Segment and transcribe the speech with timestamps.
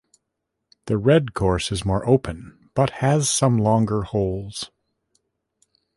[0.87, 4.71] The red course is more open, but has some longer holes.